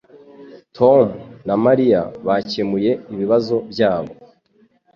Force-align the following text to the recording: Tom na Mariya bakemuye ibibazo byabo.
Tom 0.77 1.05
na 1.47 1.55
Mariya 1.65 2.01
bakemuye 2.25 2.91
ibibazo 3.13 3.55
byabo. 3.71 4.13